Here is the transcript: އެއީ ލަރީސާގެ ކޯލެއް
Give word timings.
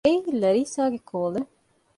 އެއީ 0.05 0.19
ލަރީސާގެ 0.41 0.99
ކޯލެއް 1.09 1.51